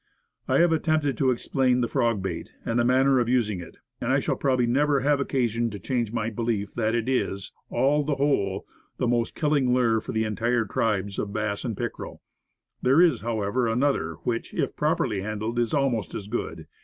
I 0.47 0.57
have 0.61 0.71
attempted 0.71 1.15
to 1.17 1.29
explain 1.29 1.81
the 1.81 1.87
frog 1.87 2.23
bait, 2.23 2.53
and 2.65 2.79
the 2.79 2.83
manner 2.83 3.19
of 3.19 3.29
using 3.29 3.59
it, 3.59 3.77
and 4.01 4.11
I 4.11 4.17
shall 4.19 4.35
probably 4.35 4.65
never 4.65 5.01
have 5.01 5.19
occasion 5.19 5.69
to 5.69 5.77
change 5.77 6.11
my 6.11 6.31
belief 6.31 6.73
that 6.73 6.95
it 6.95 7.07
is, 7.07 7.51
on 7.69 8.07
the 8.07 8.15
whole, 8.15 8.65
the 8.97 9.07
most 9.07 9.35
killing 9.35 9.75
lure 9.75 10.01
for 10.01 10.11
the 10.11 10.23
entire 10.23 10.65
tribes 10.65 11.19
of 11.19 11.33
bass 11.33 11.63
and 11.63 11.77
pickerel. 11.77 12.23
There 12.81 12.99
is, 12.99 13.21
however, 13.21 13.67
another, 13.67 14.15
which, 14.23 14.55
if 14.55 14.75
properly 14.75 15.21
handled, 15.21 15.59
is 15.59 15.71
almost 15.71 16.15
as 16.15 16.27
good. 16.27 16.65